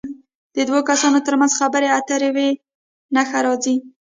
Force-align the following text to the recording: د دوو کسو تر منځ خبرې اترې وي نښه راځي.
د 0.55 0.57
دوو 0.67 0.79
کسو 0.87 1.07
تر 1.27 1.33
منځ 1.39 1.51
خبرې 1.59 1.87
اترې 1.97 2.29
وي 2.35 2.49
نښه 3.15 3.39
راځي. 3.45 3.75